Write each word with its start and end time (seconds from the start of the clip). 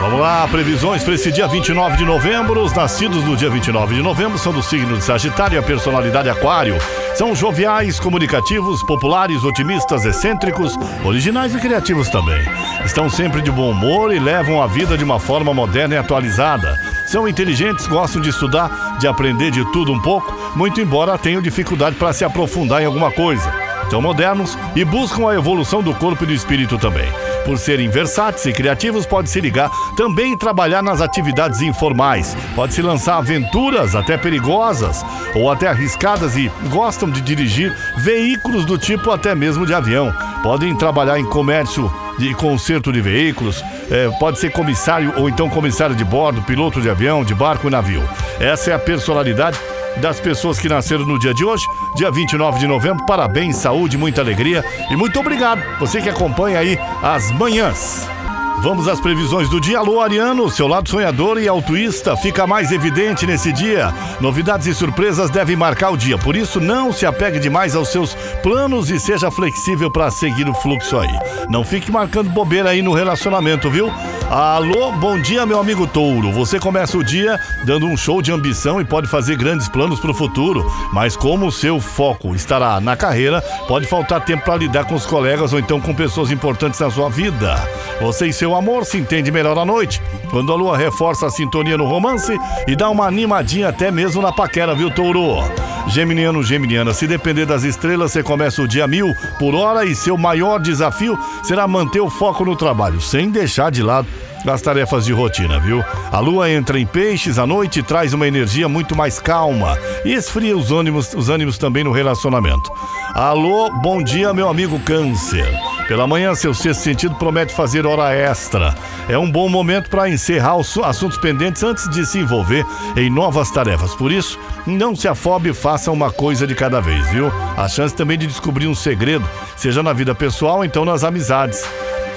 Vamos 0.00 0.20
lá, 0.20 0.46
previsões 0.48 1.02
para 1.02 1.14
esse 1.14 1.32
dia 1.32 1.48
29 1.48 1.96
de 1.96 2.04
novembro. 2.04 2.62
Os 2.62 2.72
nascidos 2.72 3.24
no 3.24 3.36
dia 3.36 3.50
29 3.50 3.96
de 3.96 4.02
novembro 4.02 4.38
são 4.38 4.52
do 4.52 4.62
signo 4.62 4.96
de 4.96 5.02
Sagitário 5.02 5.56
e 5.56 5.58
a 5.58 5.62
personalidade 5.62 6.30
Aquário. 6.30 6.78
São 7.16 7.34
joviais, 7.34 7.98
comunicativos, 7.98 8.82
populares, 8.84 9.42
otimistas, 9.42 10.04
excêntricos, 10.04 10.76
originais 11.04 11.54
e 11.54 11.58
criativos 11.58 12.08
também. 12.08 12.40
Estão 12.84 13.10
sempre 13.10 13.42
de 13.42 13.50
bom 13.50 13.70
humor 13.70 14.14
e 14.14 14.18
levam 14.18 14.62
a 14.62 14.66
vida 14.66 14.96
de 14.96 15.02
uma 15.02 15.18
forma 15.18 15.52
moderna 15.52 15.96
e 15.96 15.98
atualizada. 15.98 16.78
São 17.06 17.26
inteligentes, 17.26 17.86
gostam 17.86 18.22
de 18.22 18.30
estudar, 18.30 18.98
de 18.98 19.08
aprender 19.08 19.50
de 19.50 19.64
tudo 19.72 19.92
um 19.92 20.00
pouco, 20.00 20.32
muito 20.54 20.80
embora 20.80 21.18
tenham 21.18 21.42
dificuldade 21.42 21.96
para 21.96 22.12
se 22.12 22.24
aprofundar 22.24 22.80
em 22.80 22.86
alguma 22.86 23.10
coisa. 23.10 23.65
São 23.90 24.02
modernos 24.02 24.58
e 24.74 24.84
buscam 24.84 25.28
a 25.28 25.34
evolução 25.34 25.82
do 25.82 25.94
corpo 25.94 26.24
e 26.24 26.26
do 26.26 26.32
espírito 26.32 26.76
também. 26.76 27.08
Por 27.44 27.58
serem 27.58 27.88
versáteis 27.88 28.44
e 28.46 28.52
criativos, 28.52 29.06
pode 29.06 29.30
se 29.30 29.40
ligar 29.40 29.70
também 29.96 30.32
e 30.32 30.36
trabalhar 30.36 30.82
nas 30.82 31.00
atividades 31.00 31.60
informais. 31.60 32.36
Pode 32.56 32.74
se 32.74 32.82
lançar 32.82 33.18
aventuras 33.18 33.94
até 33.94 34.18
perigosas 34.18 35.04
ou 35.34 35.50
até 35.50 35.68
arriscadas 35.68 36.36
e 36.36 36.50
gostam 36.68 37.08
de 37.08 37.20
dirigir 37.20 37.72
veículos 37.98 38.64
do 38.64 38.76
tipo 38.76 39.12
até 39.12 39.34
mesmo 39.34 39.64
de 39.64 39.72
avião. 39.72 40.12
Podem 40.42 40.74
trabalhar 40.76 41.20
em 41.20 41.24
comércio 41.24 41.92
de 42.18 42.34
conserto 42.34 42.92
de 42.92 43.00
veículos, 43.00 43.62
é, 43.90 44.08
pode 44.18 44.40
ser 44.40 44.50
comissário 44.50 45.12
ou 45.16 45.28
então 45.28 45.48
comissário 45.48 45.94
de 45.94 46.04
bordo, 46.04 46.42
piloto 46.42 46.80
de 46.80 46.90
avião, 46.90 47.24
de 47.24 47.34
barco 47.34 47.68
e 47.68 47.70
navio. 47.70 48.02
Essa 48.40 48.70
é 48.70 48.74
a 48.74 48.78
personalidade 48.78 49.58
das 50.00 50.20
pessoas 50.20 50.58
que 50.58 50.68
nasceram 50.68 51.04
no 51.04 51.18
dia 51.18 51.34
de 51.34 51.44
hoje, 51.44 51.66
dia 51.94 52.10
29 52.10 52.58
de 52.58 52.66
novembro. 52.66 53.04
Parabéns, 53.06 53.56
saúde, 53.56 53.96
muita 53.96 54.20
alegria 54.20 54.64
e 54.90 54.96
muito 54.96 55.18
obrigado 55.18 55.62
você 55.78 56.00
que 56.00 56.08
acompanha 56.08 56.58
aí 56.58 56.78
as 57.02 57.30
manhãs. 57.32 58.15
Vamos 58.60 58.88
às 58.88 59.00
previsões 59.00 59.48
do 59.48 59.60
dia. 59.60 59.78
Alô, 59.78 60.00
Ariano, 60.00 60.50
seu 60.50 60.66
lado 60.66 60.88
sonhador 60.88 61.38
e 61.40 61.46
altruísta 61.46 62.16
fica 62.16 62.46
mais 62.46 62.72
evidente 62.72 63.26
nesse 63.26 63.52
dia. 63.52 63.92
Novidades 64.20 64.66
e 64.66 64.74
surpresas 64.74 65.30
devem 65.30 65.54
marcar 65.54 65.90
o 65.90 65.96
dia, 65.96 66.16
por 66.16 66.34
isso 66.34 66.58
não 66.60 66.92
se 66.92 67.04
apegue 67.04 67.38
demais 67.38 67.76
aos 67.76 67.90
seus 67.90 68.14
planos 68.42 68.90
e 68.90 68.98
seja 68.98 69.30
flexível 69.30 69.90
para 69.90 70.10
seguir 70.10 70.48
o 70.48 70.54
fluxo 70.54 70.98
aí. 70.98 71.18
Não 71.48 71.64
fique 71.64 71.92
marcando 71.92 72.30
bobeira 72.30 72.70
aí 72.70 72.82
no 72.82 72.94
relacionamento, 72.94 73.70
viu? 73.70 73.92
Alô, 74.28 74.90
bom 74.92 75.20
dia, 75.20 75.46
meu 75.46 75.60
amigo 75.60 75.86
Touro. 75.86 76.32
Você 76.32 76.58
começa 76.58 76.98
o 76.98 77.04
dia 77.04 77.38
dando 77.64 77.86
um 77.86 77.96
show 77.96 78.20
de 78.20 78.32
ambição 78.32 78.80
e 78.80 78.84
pode 78.84 79.06
fazer 79.06 79.36
grandes 79.36 79.68
planos 79.68 80.00
para 80.00 80.10
o 80.10 80.14
futuro, 80.14 80.68
mas 80.92 81.16
como 81.16 81.46
o 81.46 81.52
seu 81.52 81.80
foco 81.80 82.34
estará 82.34 82.80
na 82.80 82.96
carreira, 82.96 83.40
pode 83.68 83.86
faltar 83.86 84.24
tempo 84.24 84.44
para 84.44 84.56
lidar 84.56 84.84
com 84.86 84.96
os 84.96 85.06
colegas 85.06 85.52
ou 85.52 85.60
então 85.60 85.80
com 85.80 85.94
pessoas 85.94 86.32
importantes 86.32 86.80
na 86.80 86.90
sua 86.90 87.08
vida. 87.08 87.56
Você 88.00 88.26
e 88.26 88.32
seu 88.32 88.45
amor 88.54 88.84
se 88.84 88.98
entende 88.98 89.32
melhor 89.32 89.58
à 89.58 89.64
noite, 89.64 90.00
quando 90.30 90.52
a 90.52 90.56
lua 90.56 90.76
reforça 90.76 91.26
a 91.26 91.30
sintonia 91.30 91.76
no 91.76 91.86
romance 91.86 92.38
e 92.66 92.76
dá 92.76 92.90
uma 92.90 93.06
animadinha 93.06 93.68
até 93.68 93.90
mesmo 93.90 94.22
na 94.22 94.32
paquera, 94.32 94.74
viu, 94.74 94.90
Touro? 94.90 95.42
Geminiano, 95.88 96.42
Geminiana, 96.42 96.92
se 96.92 97.06
depender 97.06 97.46
das 97.46 97.62
estrelas, 97.62 98.12
você 98.12 98.22
começa 98.22 98.60
o 98.60 98.68
dia 98.68 98.86
mil 98.86 99.14
por 99.38 99.54
hora 99.54 99.84
e 99.84 99.94
seu 99.94 100.18
maior 100.18 100.58
desafio 100.58 101.18
será 101.42 101.66
manter 101.66 102.00
o 102.00 102.10
foco 102.10 102.44
no 102.44 102.56
trabalho, 102.56 103.00
sem 103.00 103.30
deixar 103.30 103.70
de 103.70 103.82
lado 103.82 104.06
as 104.52 104.62
tarefas 104.62 105.04
de 105.04 105.12
rotina, 105.12 105.58
viu? 105.60 105.84
A 106.10 106.20
lua 106.20 106.50
entra 106.50 106.78
em 106.78 106.86
peixes 106.86 107.38
à 107.38 107.46
noite 107.46 107.80
e 107.80 107.82
traz 107.82 108.12
uma 108.12 108.26
energia 108.26 108.68
muito 108.68 108.96
mais 108.96 109.18
calma 109.18 109.78
e 110.04 110.12
esfria 110.12 110.56
os 110.56 110.70
ânimos, 110.70 111.12
os 111.14 111.28
ânimos 111.28 111.58
também 111.58 111.84
no 111.84 111.92
relacionamento. 111.92 112.70
Alô, 113.14 113.70
bom 113.80 114.02
dia, 114.02 114.32
meu 114.32 114.48
amigo 114.48 114.78
Câncer. 114.80 115.48
Pela 115.88 116.06
manhã, 116.06 116.34
seu 116.34 116.52
sexto 116.52 116.82
sentido 116.82 117.14
promete 117.14 117.54
fazer 117.54 117.86
hora 117.86 118.12
extra. 118.12 118.74
É 119.08 119.16
um 119.16 119.30
bom 119.30 119.48
momento 119.48 119.88
para 119.88 120.08
encerrar 120.08 120.56
os 120.56 120.76
assuntos 120.78 121.16
pendentes 121.16 121.62
antes 121.62 121.88
de 121.88 122.04
se 122.04 122.18
envolver 122.18 122.66
em 122.96 123.08
novas 123.08 123.50
tarefas. 123.52 123.94
Por 123.94 124.10
isso, 124.10 124.38
não 124.66 124.96
se 124.96 125.06
afobe 125.06 125.50
e 125.50 125.54
faça 125.54 125.92
uma 125.92 126.10
coisa 126.10 126.44
de 126.46 126.56
cada 126.56 126.80
vez, 126.80 127.08
viu? 127.10 127.32
A 127.56 127.68
chance 127.68 127.94
também 127.94 128.18
de 128.18 128.26
descobrir 128.26 128.66
um 128.66 128.74
segredo, 128.74 129.26
seja 129.56 129.82
na 129.82 129.92
vida 129.92 130.14
pessoal 130.14 130.58
ou 130.58 130.64
então 130.64 130.84
nas 130.84 131.04
amizades. 131.04 131.64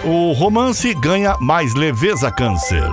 O 0.03 0.31
romance 0.31 0.93
ganha 0.93 1.35
mais 1.41 1.73
leveza, 1.75 2.31
Câncer. 2.31 2.89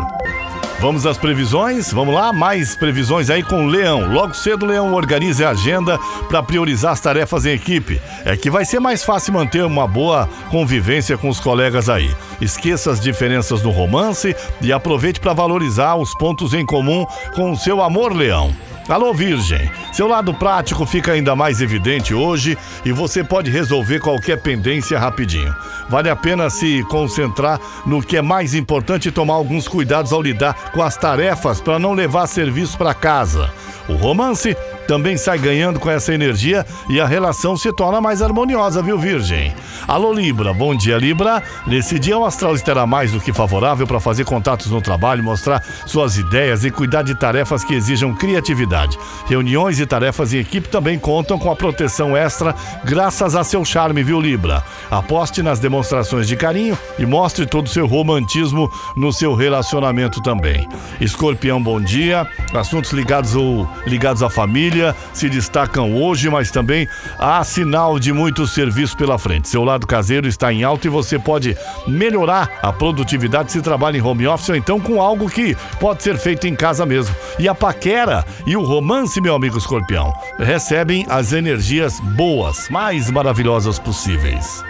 Vamos 0.81 1.07
às 1.07 1.17
previsões? 1.17 1.93
Vamos 1.93 2.15
lá, 2.15 2.33
mais 2.33 2.75
previsões 2.75 3.31
aí 3.31 3.43
com 3.43 3.65
o 3.65 3.69
Leão. 3.69 4.13
Logo 4.13 4.35
cedo, 4.35 4.65
o 4.65 4.69
Leão 4.69 4.93
organiza 4.93 5.47
a 5.47 5.53
agenda 5.53 5.99
para 6.29 6.43
priorizar 6.43 6.93
as 6.93 7.01
tarefas 7.01 7.47
em 7.47 7.53
equipe. 7.53 8.01
É 8.25 8.37
que 8.37 8.51
vai 8.51 8.65
ser 8.65 8.81
mais 8.81 9.05
fácil 9.05 9.33
manter 9.33 9.65
uma 9.65 9.87
boa 9.87 10.29
convivência 10.51 11.17
com 11.17 11.29
os 11.29 11.39
colegas 11.39 11.89
aí. 11.89 12.15
Esqueça 12.41 12.91
as 12.91 13.01
diferenças 13.01 13.63
no 13.63 13.71
romance 13.71 14.35
e 14.61 14.73
aproveite 14.73 15.21
para 15.21 15.33
valorizar 15.33 15.95
os 15.95 16.13
pontos 16.15 16.53
em 16.53 16.67
comum 16.67 17.07
com 17.35 17.53
o 17.53 17.57
seu 17.57 17.81
amor, 17.83 18.13
Leão. 18.13 18.53
Alô, 18.89 19.13
Virgem! 19.13 19.69
Seu 19.93 20.07
lado 20.07 20.33
prático 20.33 20.87
fica 20.87 21.11
ainda 21.11 21.35
mais 21.35 21.61
evidente 21.61 22.15
hoje 22.15 22.57
e 22.85 22.93
você 22.93 23.25
pode 23.25 23.51
resolver 23.51 23.99
qualquer 23.99 24.41
pendência 24.41 24.97
rapidinho. 24.97 25.53
Vale 25.89 26.09
a 26.09 26.15
pena 26.15 26.49
se 26.49 26.85
concentrar 26.85 27.59
no 27.85 28.01
que 28.01 28.17
é 28.17 28.23
mais 28.23 28.55
importante 28.55 29.09
e 29.09 29.13
tomar 29.13 29.35
alguns 29.35 29.67
cuidados 29.67 30.13
ao 30.13 30.23
lidar 30.23 30.71
com 30.71 30.83
as 30.83 30.97
tarefas 30.97 31.61
para 31.61 31.81
não 31.81 31.95
levar 31.95 32.29
serviço 32.29 32.79
para 32.79 32.95
casa. 32.95 33.53
O 33.89 33.95
romance 33.95 34.57
também 34.87 35.17
sai 35.17 35.39
ganhando 35.39 35.81
com 35.81 35.91
essa 35.91 36.15
energia 36.15 36.65
e 36.89 37.01
a 37.01 37.07
relação 37.07 37.57
se 37.57 37.73
torna 37.73 38.01
mais 38.01 38.23
harmoniosa, 38.23 38.83
viu, 38.83 38.97
Virgem? 38.97 39.53
Alô, 39.89 40.13
Libra, 40.13 40.53
bom 40.53 40.75
dia, 40.75 40.99
Libra. 40.99 41.41
Nesse 41.65 41.97
dia, 41.97 42.19
o 42.19 42.25
astral 42.25 42.57
estará 42.57 42.85
mais 42.85 43.13
do 43.13 43.21
que 43.21 43.33
favorável 43.33 43.87
para 43.87 44.01
fazer 44.01 44.25
contatos 44.25 44.67
no 44.67 44.83
trabalho, 44.83 45.23
mostrar 45.23 45.63
suas 45.87 46.19
ideias 46.19 46.65
e 46.65 46.73
cuidar 46.73 47.03
de 47.03 47.15
tarefas 47.15 47.63
que 47.63 47.73
exijam 47.73 48.13
criatividade. 48.13 48.99
Reuniões 49.27 49.79
e 49.79 49.87
tarefas 49.87 50.35
em 50.35 50.39
equipe 50.39 50.69
também 50.69 50.99
contam 50.99 51.39
com 51.39 51.53
a 51.53 51.55
proteção 51.55 52.17
extra, 52.17 52.53
graças 52.85 53.37
a 53.37 53.45
seu 53.45 53.65
charme, 53.65 54.03
viu, 54.03 54.21
Libra? 54.21 54.61
Aposte 54.91 55.41
nas 55.41 55.61
demonstrações 55.61 56.27
de 56.27 56.35
carinho 56.35 56.77
e 56.99 57.07
mostre 57.07 57.47
todo 57.47 57.67
o 57.67 57.71
seu 57.71 57.87
romantismo 57.87 58.69
no 58.97 59.13
seu 59.13 59.37
relacionamento 59.37 60.21
também. 60.21 60.69
Escorpião, 61.01 61.63
bom 61.63 61.81
dia. 61.81 62.27
Assuntos 62.53 62.91
ligados, 62.91 63.37
ou, 63.37 63.69
ligados 63.87 64.21
à 64.21 64.29
família 64.29 64.97
se 65.13 65.29
destacam 65.29 65.95
hoje, 65.95 66.29
mas 66.29 66.51
também 66.51 66.89
há 67.21 67.45
sinal 67.45 68.01
de 68.01 68.13
muito 68.13 68.49
serviço 68.49 68.97
pela 68.97 69.17
frente. 69.17 69.49
Seu 69.49 69.63
lado 69.77 69.87
caseiro 69.87 70.27
está 70.27 70.53
em 70.53 70.65
alta 70.65 70.87
e 70.87 70.91
você 70.91 71.19
pode 71.19 71.57
melhorar 71.87 72.59
a 72.63 72.73
produtividade 72.73 73.53
se 73.53 73.61
trabalha 73.61 73.99
em 73.99 74.03
home 74.03 74.27
office 74.27 74.49
ou 74.49 74.57
então 74.57 74.81
com 74.81 75.01
algo 75.01 75.29
que 75.29 75.55
pode 75.79 76.03
ser 76.03 76.17
feito 76.17 76.47
em 76.47 76.57
casa 76.57 76.87
mesmo. 76.87 77.15
E 77.39 77.47
a 77.47 77.55
paquera 77.55 78.25
e 78.47 78.57
o 78.57 78.63
romance, 78.63 79.21
meu 79.21 79.35
amigo 79.35 79.59
escorpião, 79.59 80.13
recebem 80.39 81.07
as 81.09 81.33
energias 81.33 82.01
boas, 82.01 82.69
mais 82.71 83.11
maravilhosas 83.11 83.79
possíveis. 83.79 84.65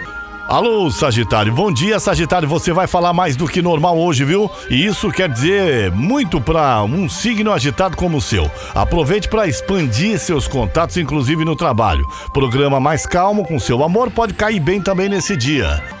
Alô, 0.47 0.89
Sagitário. 0.89 1.53
Bom 1.53 1.69
dia, 1.69 1.99
Sagitário. 1.99 2.47
Você 2.47 2.71
vai 2.71 2.87
falar 2.87 3.11
mais 3.11 3.35
do 3.35 3.49
que 3.49 3.61
normal 3.61 3.99
hoje, 3.99 4.23
viu? 4.23 4.49
E 4.69 4.85
isso 4.85 5.11
quer 5.11 5.27
dizer 5.27 5.91
muito 5.91 6.39
para 6.39 6.81
um 6.83 7.09
signo 7.09 7.51
agitado 7.51 7.97
como 7.97 8.17
o 8.17 8.21
seu. 8.21 8.49
Aproveite 8.73 9.27
para 9.27 9.45
expandir 9.45 10.17
seus 10.17 10.47
contatos, 10.47 10.95
inclusive 10.95 11.43
no 11.43 11.53
trabalho. 11.53 12.07
Programa 12.33 12.79
mais 12.79 13.05
calmo 13.05 13.45
com 13.45 13.59
seu 13.59 13.83
amor 13.83 14.09
pode 14.09 14.33
cair 14.35 14.61
bem 14.61 14.81
também 14.81 15.09
nesse 15.09 15.35
dia. 15.35 15.96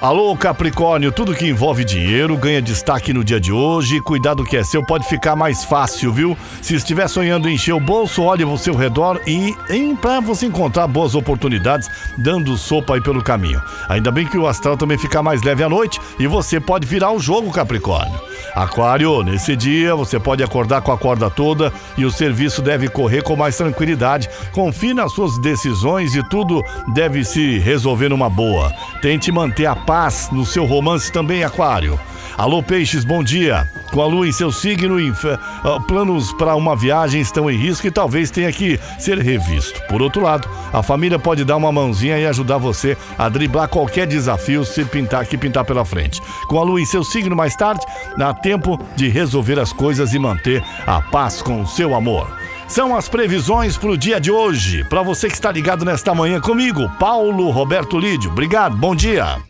Alô, 0.00 0.34
Capricórnio, 0.34 1.12
tudo 1.12 1.34
que 1.34 1.46
envolve 1.46 1.84
dinheiro 1.84 2.34
ganha 2.34 2.62
destaque 2.62 3.12
no 3.12 3.22
dia 3.22 3.38
de 3.38 3.52
hoje. 3.52 4.00
Cuidado 4.00 4.44
que 4.44 4.56
é 4.56 4.64
seu 4.64 4.82
pode 4.82 5.06
ficar 5.06 5.36
mais 5.36 5.62
fácil, 5.62 6.10
viu? 6.10 6.38
Se 6.62 6.74
estiver 6.74 7.06
sonhando 7.06 7.46
em 7.46 7.54
encher 7.56 7.74
o 7.74 7.80
bolso, 7.80 8.22
olhe 8.22 8.42
ao 8.42 8.56
seu 8.56 8.74
redor 8.74 9.20
e 9.26 9.54
para 10.00 10.20
você 10.20 10.46
encontrar 10.46 10.86
boas 10.86 11.14
oportunidades, 11.14 11.86
dando 12.16 12.56
sopa 12.56 12.94
aí 12.94 13.02
pelo 13.02 13.22
caminho. 13.22 13.60
Ainda 13.90 14.10
bem 14.10 14.26
que 14.26 14.38
o 14.38 14.46
astral 14.46 14.74
também 14.74 14.96
fica 14.96 15.22
mais 15.22 15.42
leve 15.42 15.62
à 15.62 15.68
noite 15.68 16.00
e 16.18 16.26
você 16.26 16.58
pode 16.58 16.86
virar 16.86 17.12
o 17.12 17.20
jogo, 17.20 17.52
Capricórnio. 17.52 18.29
Aquário, 18.54 19.22
nesse 19.22 19.54
dia 19.54 19.94
você 19.94 20.18
pode 20.18 20.42
acordar 20.42 20.80
com 20.82 20.92
a 20.92 20.98
corda 20.98 21.30
toda 21.30 21.72
e 21.96 22.04
o 22.04 22.10
serviço 22.10 22.62
deve 22.62 22.88
correr 22.88 23.22
com 23.22 23.36
mais 23.36 23.56
tranquilidade. 23.56 24.28
Confie 24.52 24.94
nas 24.94 25.12
suas 25.12 25.38
decisões 25.38 26.14
e 26.14 26.22
tudo 26.28 26.62
deve 26.92 27.24
se 27.24 27.58
resolver 27.58 28.08
numa 28.08 28.28
boa. 28.28 28.72
Tente 29.00 29.30
manter 29.30 29.66
a 29.66 29.76
paz 29.76 30.28
no 30.32 30.44
seu 30.44 30.64
romance 30.64 31.12
também, 31.12 31.44
Aquário. 31.44 31.98
Alô, 32.36 32.62
Peixes, 32.62 33.04
bom 33.04 33.22
dia. 33.22 33.68
Com 33.92 34.02
a 34.02 34.06
lua 34.06 34.28
em 34.28 34.32
seu 34.32 34.52
signo, 34.52 34.96
planos 35.86 36.32
para 36.34 36.54
uma 36.54 36.76
viagem 36.76 37.20
estão 37.20 37.50
em 37.50 37.56
risco 37.56 37.86
e 37.86 37.90
talvez 37.90 38.30
tenha 38.30 38.52
que 38.52 38.78
ser 38.98 39.18
revisto. 39.18 39.80
Por 39.88 40.00
outro 40.00 40.22
lado, 40.22 40.48
a 40.72 40.82
família 40.82 41.18
pode 41.18 41.44
dar 41.44 41.56
uma 41.56 41.72
mãozinha 41.72 42.18
e 42.18 42.26
ajudar 42.26 42.58
você 42.58 42.96
a 43.18 43.28
driblar 43.28 43.68
qualquer 43.68 44.06
desafio 44.06 44.64
se 44.64 44.84
pintar 44.84 45.26
que 45.26 45.36
pintar 45.36 45.64
pela 45.64 45.84
frente. 45.84 46.22
Com 46.46 46.58
a 46.58 46.62
lua 46.62 46.80
em 46.80 46.86
seu 46.86 47.02
signo 47.02 47.34
mais 47.34 47.56
tarde, 47.56 47.84
dá 48.16 48.32
tempo 48.32 48.78
de 48.94 49.08
resolver 49.08 49.58
as 49.58 49.72
coisas 49.72 50.14
e 50.14 50.18
manter 50.18 50.62
a 50.86 51.00
paz 51.00 51.42
com 51.42 51.62
o 51.62 51.66
seu 51.66 51.94
amor. 51.94 52.30
São 52.68 52.94
as 52.96 53.08
previsões 53.08 53.76
para 53.76 53.90
o 53.90 53.98
dia 53.98 54.20
de 54.20 54.30
hoje. 54.30 54.84
Para 54.84 55.02
você 55.02 55.26
que 55.26 55.34
está 55.34 55.50
ligado 55.50 55.84
nesta 55.84 56.14
manhã 56.14 56.40
comigo, 56.40 56.88
Paulo 57.00 57.50
Roberto 57.50 57.98
Lídio. 57.98 58.30
Obrigado, 58.30 58.76
bom 58.76 58.94
dia. 58.94 59.49